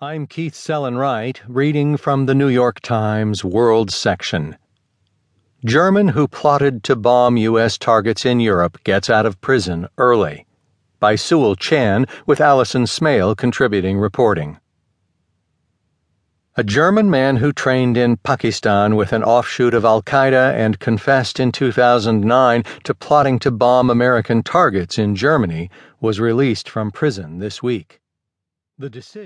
I'm 0.00 0.26
Keith 0.26 0.54
Sellon-Wright, 0.54 1.40
reading 1.46 1.96
from 1.96 2.26
the 2.26 2.34
New 2.34 2.48
York 2.48 2.80
Times 2.80 3.44
World 3.44 3.92
section. 3.92 4.58
German 5.64 6.08
who 6.08 6.26
plotted 6.26 6.82
to 6.82 6.96
bomb 6.96 7.36
U.S. 7.36 7.78
targets 7.78 8.26
in 8.26 8.40
Europe 8.40 8.82
gets 8.82 9.08
out 9.08 9.24
of 9.24 9.40
prison 9.40 9.86
early. 9.96 10.48
By 10.98 11.14
Sewell 11.14 11.54
Chan, 11.54 12.06
with 12.26 12.40
Alison 12.40 12.88
Smale 12.88 13.36
contributing 13.36 13.96
reporting. 13.96 14.58
A 16.56 16.64
German 16.64 17.08
man 17.08 17.36
who 17.36 17.52
trained 17.52 17.96
in 17.96 18.16
Pakistan 18.16 18.96
with 18.96 19.12
an 19.12 19.22
offshoot 19.22 19.74
of 19.74 19.84
Al 19.84 20.02
Qaeda 20.02 20.54
and 20.54 20.80
confessed 20.80 21.38
in 21.38 21.52
2009 21.52 22.64
to 22.82 22.94
plotting 22.94 23.38
to 23.38 23.52
bomb 23.52 23.90
American 23.90 24.42
targets 24.42 24.98
in 24.98 25.14
Germany 25.14 25.70
was 26.00 26.18
released 26.18 26.68
from 26.68 26.90
prison 26.90 27.38
this 27.38 27.62
week. 27.62 28.00
The 28.76 28.90
decision 28.90 29.22